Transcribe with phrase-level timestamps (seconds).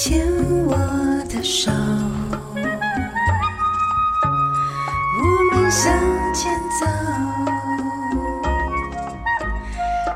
[0.00, 0.24] 牵
[0.64, 0.76] 我
[1.28, 1.72] 的手，
[5.18, 5.92] 我们向
[6.32, 6.86] 前走。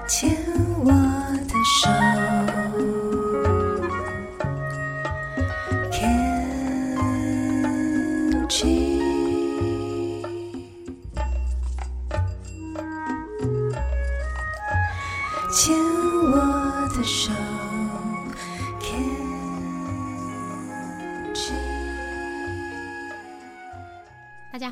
[0.06, 0.30] 牵
[0.84, 0.92] 我
[1.48, 1.90] 的手
[5.90, 6.86] ，Can't
[15.50, 15.74] 牵
[16.30, 16.36] 我
[16.94, 17.32] 的手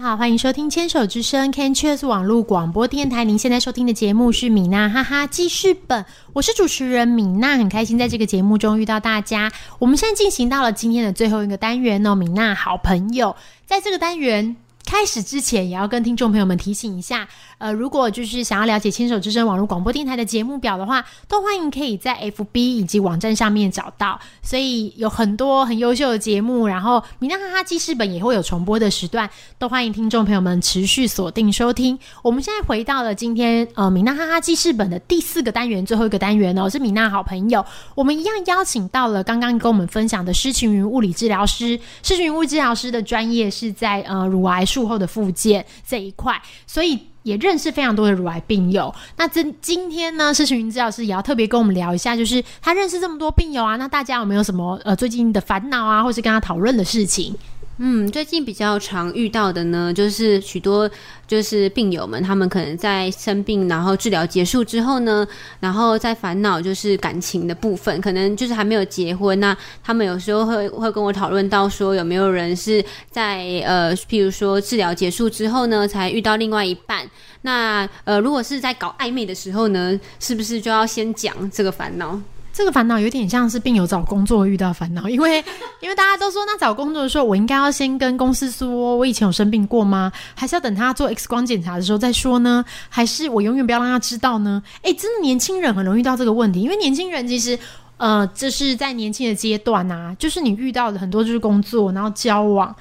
[0.00, 3.22] 好，欢迎收听《牵手之声》Can Choose 网络广播电台。
[3.22, 9.52] 您现在收听的节目是米娜哈哈记事本，我是主持人米娜，很开心在这个节目中遇到大家。
[9.78, 13.36] 我们现在进行到了今天的最后一个单元哦，米娜好朋友，
[13.66, 14.56] 在这个单元。
[14.86, 17.28] 开始之前，也要跟听众朋友们提醒一下，
[17.60, 24.18] 呃，如果就是想要了解牵手之声网络广播电台的节目表的话，都欢迎可以在 FB 以及网站上面找到。
[24.42, 31.98] 所以有很多很优秀的节目，然后米娜哈哈记事本也会有重播的时段，都欢迎听众朋友们持续锁定收听。
[32.22, 37.62] 我们现在回到了今天呃米娜哈哈记事本的第四个单元，最后一个单元哦，是米娜好朋友。
[37.94, 46.98] 我们一样邀请到了刚刚跟我们分享的施晴云物理治疗师，施晴云物理治疗师的专业是在呃乳癌术后的复健这一块，所以。
[47.22, 48.94] 也认识非常多的乳癌病友。
[49.16, 57.34] 那今今天呢，施晴云治疗师也要特别跟我们聊一下，就是他认识这么多病友啊，那大家有没有什么呃最近的烦恼啊，或是跟他讨论的事情？
[57.82, 60.88] 嗯，最近比较常遇到的呢，就是许多
[61.26, 65.26] 就是病友们，他们可能在生病，然后治疗结束之后呢，
[65.60, 77.08] 然后在烦恼就是感情的部分，可能就是还没有结婚，那他们有时候会会跟我讨论到说，有没有人是在呃，譬如说治疗结束之后呢，才遇到另外一半。
[77.40, 82.20] 那呃，如果是在搞暧昧的时候呢，是不是就要先讲这个烦恼？
[82.52, 85.42] 这个烦恼有点像是病友找工作遇到烦恼，因为
[85.80, 90.10] 因为大家都说，那找工作的时候，我应该要先跟公司说我以前有生病过吗？
[90.34, 92.64] 还是要等他做 X 光检查的时候再说呢？
[92.88, 94.62] 还是我永远不要让他知道呢？
[94.82, 97.58] 诶，真的年轻人很容易遇到这个问题，因为年轻人其实
[97.98, 102.74] 呃，这是在年轻的阶段啊，就是你遇到的很多就是工作，然后交往，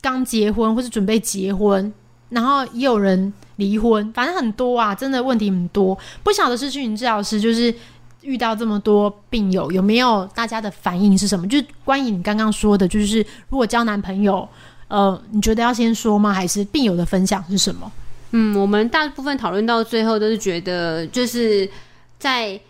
[0.00, 1.92] 刚结婚或是准备结婚，
[2.30, 5.96] 然后也有人离婚，反正很多啊，真的问题很多。
[6.24, 7.72] 不晓得是去云治疗师就是。
[8.22, 11.46] 遇到这么多病友，有没有大家的反应是什么？
[11.48, 14.48] 就是关于你刚刚说的，就是如果交男朋友，
[14.88, 16.32] 呃，你觉得要先说吗？
[16.32, 17.90] 还是病友的分享是什么？
[18.30, 21.68] 嗯，我们大部分讨论到最后都是觉得，就是
[22.18, 22.60] 在。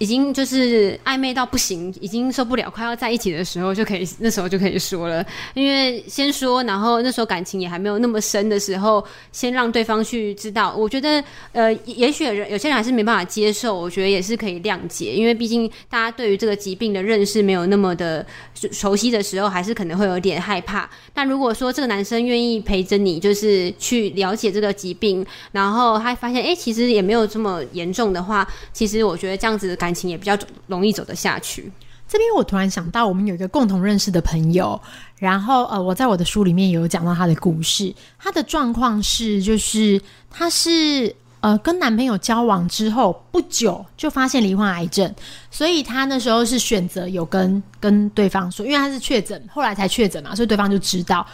[0.00, 5.22] 已经就是暧昧到不行，已经受不了，快要在一起的时候就可以，那时候就可以说了。
[5.52, 10.74] 因为先说，然后那时候感情也还没有那么深的时候，先让对方去知道。
[10.74, 11.22] 我觉得，
[11.52, 15.12] 呃，也许有些人还是没办法接受，我觉得也是可以谅解。
[15.12, 18.24] 因为毕竟大家对于这个疾病的认识没有那么的
[18.72, 20.88] 熟悉的时候，还是可能会有点害怕。
[21.12, 25.22] 但如果说这个男生愿意陪着你，就是去了解这个疾病，
[25.52, 29.89] 然后他发现，哎，其实也没有这么严重的话，其实我觉得这样子的感。
[29.90, 31.70] 感情也比较容易走得下去。
[32.08, 34.80] 这边我突然想到，我们有一个共同认识的朋友，
[35.16, 37.92] 然后呃，我在我的书里面有讲到他的故事。
[38.20, 45.12] 他的状况是，就是他是呃跟男朋友交往之后不久就发现罹患癌症，
[45.50, 51.26] 所以他那时候是选择有跟跟对方说，因为他是确诊，后来才确诊嘛，所以对方就知道。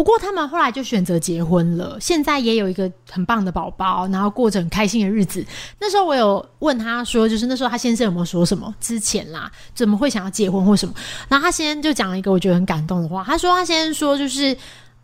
[0.00, 5.44] 不过他们后来就选择结婚了，现在也有一个很棒的宝宝，然后过着很开心的日子。
[5.78, 8.74] 那时候我有问他说，就是那时候他先生有没有说什么？
[8.80, 10.94] 之前啦，怎么会想要结婚或什么？
[11.28, 14.56] 然后他先生就讲了一个我觉得很感动的话，他说他先生说就是。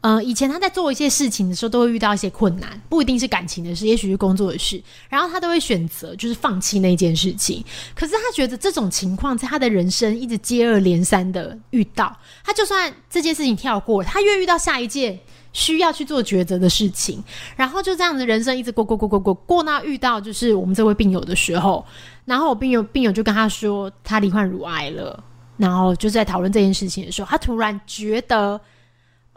[0.02, 7.64] 呃，以前他在做一些事情的时候，都会遇到一些困难，不一定是感情的事，也许是工作的事，然后他都会选择就是放弃那件事情。
[7.92, 15.18] 可是他觉得这种情况在他的人生一直接二连三的遇到，他就算这件事情跳过，他越遇到下一件
[15.52, 17.20] 需要去做抉择的事情，
[17.56, 21.84] 然后就这样子人生一直过过过过过过到遇到就是我们这位病友的时候，
[22.26, 25.24] 然后我病友病友就跟他说他罹患乳癌了，
[25.56, 28.60] 然后就在讨论这件事情的时候，他突然觉得。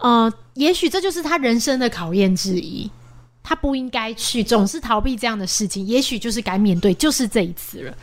[0.01, 2.89] 呃，也许这就是他人生的考验之一，
[3.43, 7.93] 他不应该去总是逃避这样的事情，也许就是该面对，就是这一次了，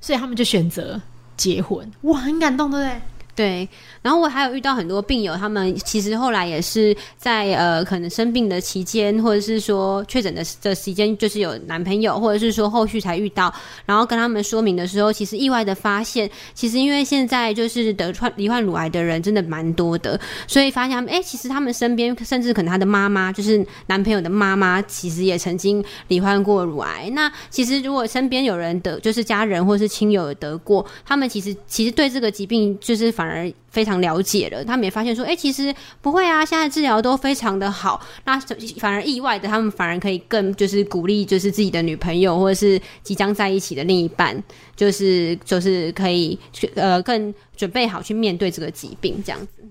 [0.00, 1.00] 所以他们就选择
[1.36, 1.90] 结婚。
[2.02, 3.00] 哇，很感动，对不对？
[3.34, 3.66] 对，
[4.02, 13.50] 然后我还有遇到很多病友，他们其实后来也是在呃，可能生病的期间，或者是说确诊的的时间，就是有男朋友，或者是说后续才遇到，
[13.86, 27.08] 然后跟他们说明的时候，其实意外的发现，其实因为现在就是得患罹患乳癌的人真的蛮多的，所以发现他们哎，其实他们身边甚至可能他的妈妈，就是男朋友的妈妈，其实也曾经罹患过乳癌。
[27.14, 33.21] 那其实如果身边有人得，就是家人或是亲友得过，他们其实其实对这个疾病就是反。
[33.22, 38.36] 反而非常了解了，他们也发现说，哎、其实不会啊，现在治疗都非常的好，那
[38.80, 44.42] 反而意外的，他们反而可以更就是鼓励，就是自己的女朋友或者是即将在一起的另一半，
[44.74, 46.36] 就是就是可以
[46.74, 49.62] 呃更准备好去面对这个疾病，这样子。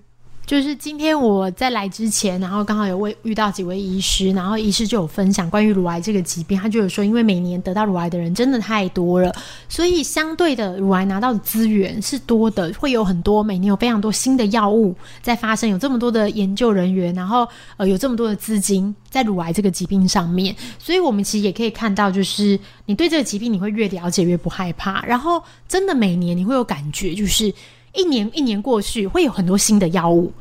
[0.44, 9.32] 就是今天我在来之前，然后刚好有位遇到几位医师，然后医师就有分享关于乳癌这个疾病，他就有说，因为每年得到乳癌的人真的太多了，
[9.68, 27.54] 所以相对的乳癌拿到的资源是多的，会有很多每年有非常多新的药物在发生，有这么多的研究人员，然后呃有这么多的资金在乳癌这个疾病上面，所以我们其实也可以看到，就是你对这个疾病你会越了解越不害怕，然后真的每年你会有感觉，就是。
[27.94, 30.32] 一年一年过去，会有很多新的药物。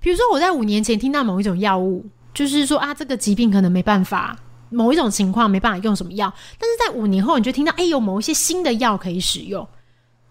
[0.00, 4.36] 比如说，我在五年前听到某一种药物，就是说啊，这个疾病可能没办法，
[4.70, 9.66] 某一种情况没办法用什么药，但是在五年后，你就听到，哎、有某一些新的药可以使用。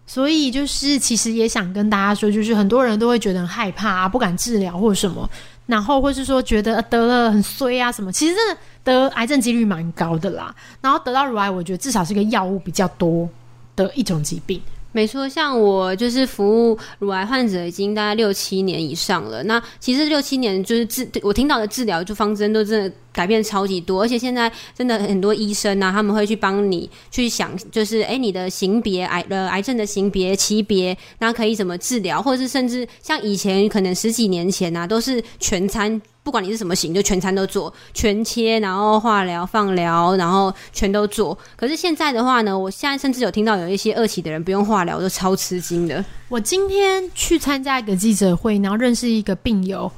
[0.06, 5.30] 所以就是，其实也想跟大家说，就是很多人都会觉得很害怕啊，不敢治疗或者什么，
[5.65, 8.09] 然后或是说觉得、得了很衰啊什么。
[8.09, 10.56] 其实真的得癌症几率蛮高的啦。
[10.80, 13.27] 然后得到乳癌，我觉得至少是个药物比较多
[13.75, 14.62] 的一种疾病。
[14.91, 19.43] 没错，像我就是服务乳癌患者已经大概六七年以上了。
[19.43, 35.99] 那其实六七年就是治，我听到的治疗就方针都真的改变超级多，而且现在真的很多医生啊，他们会去帮你去想，就是诶你的型别癌呃癌症的型别级别，那可以怎么治疗，或者是甚至像以前可能十几年前啊，都是全餐。
[36.23, 41.37] 不管你是什么型，就全餐都做，全切，然后化疗、放疗，然后全都做。
[41.55, 46.03] 可是现在的话呢，我现在甚至有听到有一些二期的人不用化疗，都超吃惊的。
[46.27, 49.89] 我今天去参加一个记者会，然后认识一个病友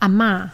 [0.00, 0.46] 阿嬷，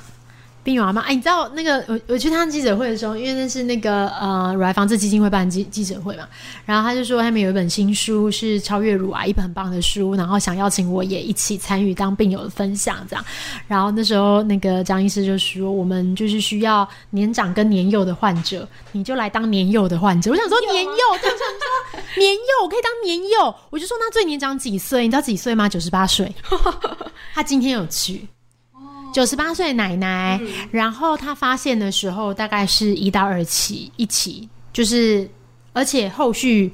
[0.66, 0.98] 病友阿嬷。
[0.98, 6.26] 哎，你知道那个我我去他记者会的时候，因为那是那个呃乳癌防治基金会办记记者会嘛，
[6.64, 13.24] 然后他就说他们有一本新书是超越乳癌，一本很棒的书，然后想邀请我也一起参与当病友的分享这样。
[13.68, 20.32] 然后那时候那个张医师就说，我们就是需要年长跟年幼的患者，你就来当年幼的患者。
[20.32, 20.90] 我想说年幼，
[21.22, 23.54] 就想说年幼，我可以当年幼。
[23.70, 25.02] 我就说那最年长几岁？
[25.02, 25.69] 你知道几岁吗？
[25.69, 26.34] 九十八岁。
[27.34, 28.26] 他今天有去。
[29.16, 30.38] 九十八岁奶奶，
[30.70, 35.26] 然后她发现的时候大概是一到二期，一期就是，
[35.72, 36.70] 而且后续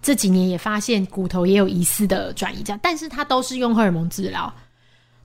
[0.00, 4.50] 这几年也发现骨头也有疑似的转移，这样，但是她都是用荷尔蒙治疗，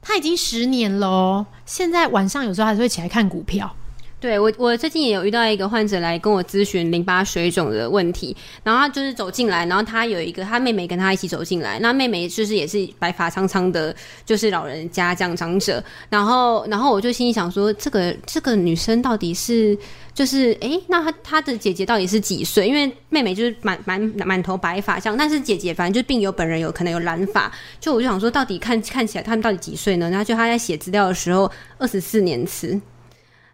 [0.02, 3.74] 她已经十年了哦，现在晚上有时候还是会起来看股票。
[4.22, 19.76] 对我，我最近也有遇到一个患者来跟我咨询淋巴水肿的问题，然后他就是走进来，然后他有一个他妹妹跟他一起走进来，那妹妹就是也是白发苍苍的，就是老人家这样长者，然后然后我就心里想说，这个这个女生到底是
[20.14, 22.68] 就是诶，那她她的姐姐到底是几岁？
[22.68, 30.12] 因为妹妹就是满满满头白发像，但是姐姐反正就病友本人有可能有染发，就我就想说，到底看看起来他们到底几岁呢？
[30.12, 32.80] 然后就他在写资料的时候，二十四年次。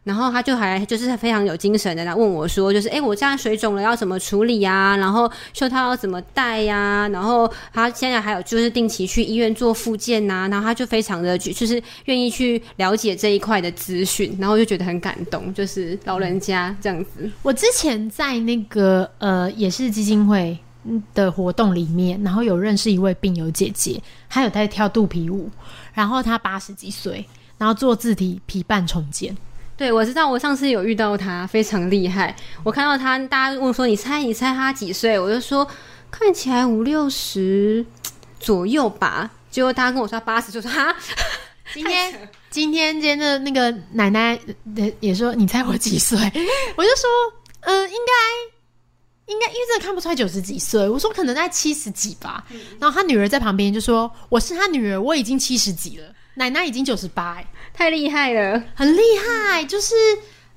[0.07, 4.95] 然后他就还就是非常有精神的来问我说，就是哎，我这样水肿了要怎么处理呀？
[4.95, 7.07] 然后袖套要怎么戴呀？
[7.09, 17.30] 然后他现在还有就是定期去医院做复健呐、然后他就非常的就是愿意去了解这一块的资讯，然后就觉得很感动，就是老人家这样子。
[17.44, 20.58] 我之前在那个呃也是基金会
[21.13, 25.50] 的活动里面，然后有认识一位病友姐姐，她有在跳肚皮舞，
[25.93, 27.25] 然后她八十几岁，
[27.58, 29.36] 然后做自体皮瓣重建。
[29.77, 32.36] 对，我知道，我上次有遇到他，非常厉害。
[32.63, 35.65] 我看到他，大家问说：“你猜，你猜他几岁？”我就说
[36.10, 37.86] 看起来五六十
[38.39, 39.29] 左右吧。
[39.51, 40.96] 结果大家跟我说八十，就说哈。
[41.74, 44.39] 今天今天今天的那个奶奶
[44.77, 46.17] 呃也说你猜我几岁？
[46.77, 47.10] 我就说
[47.62, 52.46] 嗯、呃应该应该因为真的看不出来九十几岁，我说可能在七十几吧。
[52.79, 56.05] 然后他女儿在旁边就说我是他女儿，我已经七十几了，
[56.36, 57.46] 奶奶已经九十八，哎，
[57.77, 58.63] 太厉害了！
[58.74, 59.93] 很厉害，就是。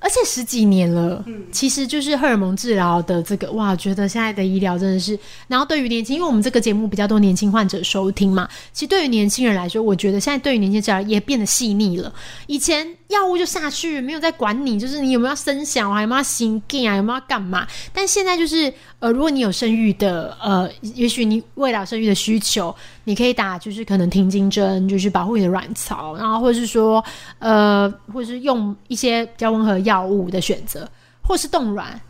[0.03, 1.23] 而且十几年了，
[1.53, 12.11] 其实就是荷尔蒙治疗的这个哇，觉得现在的医疗真的是，然后对于年轻，因为我们这个节目比较多年轻患者收听嘛，其实对于年轻人来说，我觉得现在对于年轻治疗也变得细腻了。
[12.47, 17.69] 以前药物就下去，没有在管你，就是你有没有要生小孩，有没有要心病啊，有没有要干嘛？
[17.93, 22.75] 但现在就是，呃，如果你有生育的，呃，也许你未来生育的需求，
[23.11, 27.05] 你可以打就是可能停经针，就是保护你的卵巢，然后或者是说，
[27.41, 30.89] 呃，或者是用一些比较温和药物的选择，
[31.21, 32.01] 或是冻卵。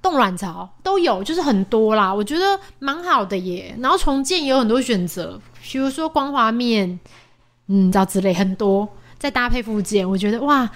[0.00, 3.76] 冻卵巢都有，就是很多啦，我觉得蛮好的耶。
[3.80, 6.98] 然后重建也有很多选择，比如说光滑面，
[7.66, 8.88] 嗯，这之类很多，
[9.18, 10.70] 再搭配附件，我觉得哇，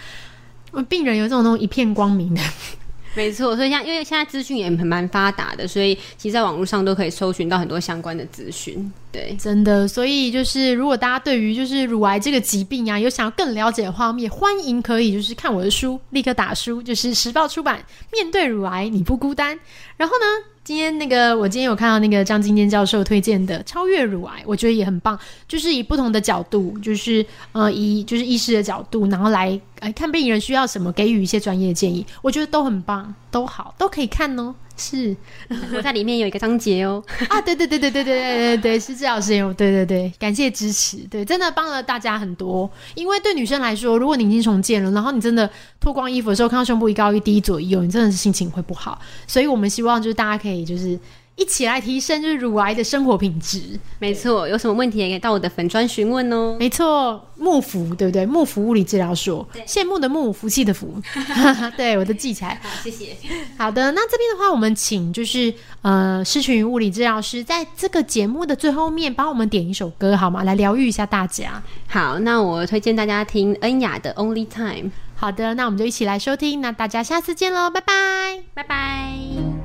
[0.87, 2.43] 病人有这种那种一片光明的
[3.15, 8.93] 没错，所以像因为现在资讯也蛮发达的，所以其实在网络上都可以搜寻到很多相关的资讯。
[9.13, 17.79] 对，真的，所以就是如果大家对于就是乳癌这个疾病啊，有想要更了解的话，我们也欢迎可以就是看我的书，立刻打书，就是时报出版
[18.11, 19.55] 《面对乳癌你不孤单》。
[19.99, 20.25] 然后呢，
[20.65, 34.55] 今天那个我今天有看到那个张金坚教授推荐的《超越乳癌》，我觉得也很棒，就是以不同的角度，就是呃以就是医师的角度，然后来来看病人需要什么，给予一些专业的建议，我觉得都很棒，都好，都可以看哦。
[34.83, 35.17] 是
[35.77, 37.03] 我在里面有一个章节哦。
[37.29, 42.69] 啊，对对对对对对对对对，是这老师有，对对对，感谢支持，对，真的帮了大家很多。
[42.95, 45.49] 因为对女生来说，如果你已经重建了，然后你真的
[45.79, 49.01] 脱光衣服的时候看到胸部一高一低左右，你真的是心情会不好。
[49.27, 50.99] 所以我们希望就是大家可以就是
[51.35, 53.61] 一起来提升就是乳癌的生活品质。
[53.99, 56.57] 没错，有什么问题也可以到我的粉砖询问哦。
[56.59, 58.27] 没错，幕福对不对？
[58.27, 60.95] 幕福物理治疗所，羡慕的慕，福气的福，
[61.77, 62.61] 对我都记起来。
[62.63, 63.17] 好，谢谢。
[63.57, 70.45] 好的，那这边的话，我们请就是呃，施群物理治疗师在这个节目的最后面帮我们点一首歌好吗？
[70.45, 71.63] 来疗愈一下大家。
[71.89, 74.89] 好，那我推荐大家听恩雅的《Only Time》。
[75.15, 76.61] 好的，那我们就一起来收听。
[76.61, 78.43] 那大家下次见喽，拜拜。
[78.55, 79.62] 拜拜。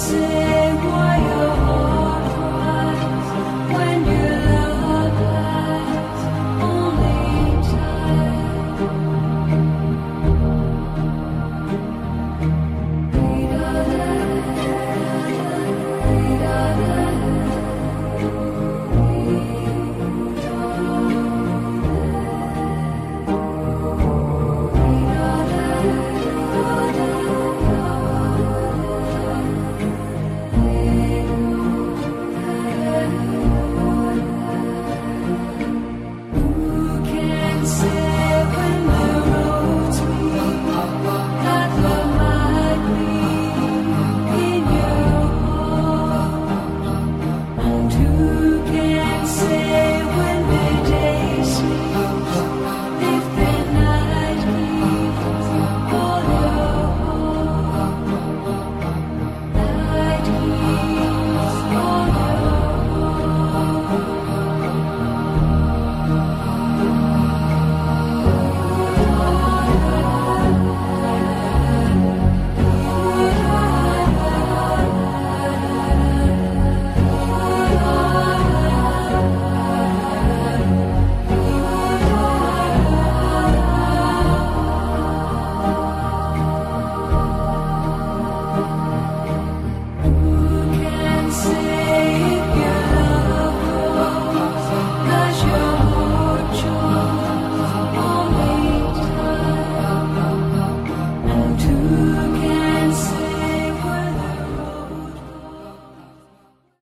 [0.00, 0.39] see